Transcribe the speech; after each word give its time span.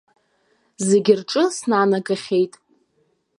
Зегьы 0.87 1.13
рҿы 1.19 1.43
снанагахьеит. 1.55 2.53